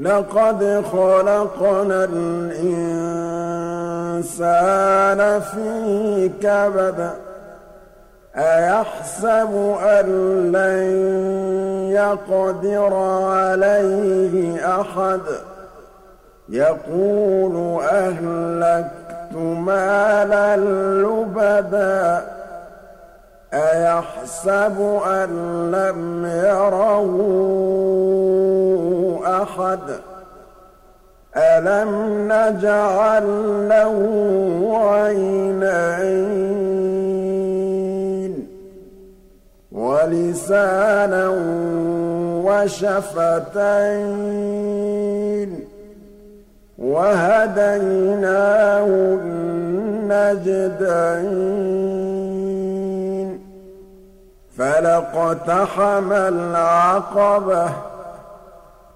[0.00, 3.20] لقد خلقنا الإنسان
[5.40, 7.10] في كبد
[8.36, 10.06] أيحسب أن
[10.52, 10.82] لن
[11.92, 15.20] يقدر عليه أحد؟
[16.48, 20.56] يقول أهلكت مالا
[21.02, 22.26] لبدا
[23.54, 25.30] أيحسب أن
[25.70, 27.20] لم يره
[29.50, 29.80] أحد
[31.36, 31.92] ألم
[32.32, 33.26] نجعل
[33.68, 33.96] له
[34.90, 36.30] عينين
[39.72, 41.28] ولسانا
[42.44, 43.90] وشفتين
[46.78, 50.30] وهديناه النجدين
[54.58, 57.70] فلاقتحم العقبة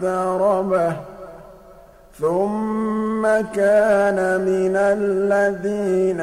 [0.00, 0.92] ذا متربة
[2.20, 3.22] ثم
[3.54, 6.20] كان من الذين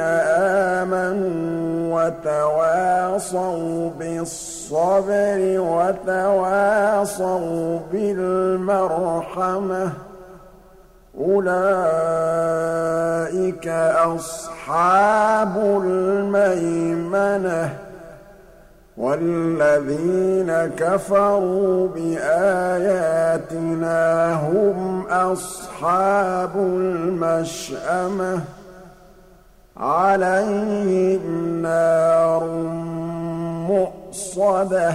[0.78, 9.92] آمنوا وتواصوا بالصبر وتواصوا بالمرحمة.
[11.20, 11.68] أولئك
[14.16, 17.87] أصحاب الميمنة.
[18.98, 23.24] والذين كفروا بآياتنا
[24.34, 28.40] هم أصحاب المشأمة.
[29.76, 32.44] عليهم نار
[33.68, 34.92] مؤصدة.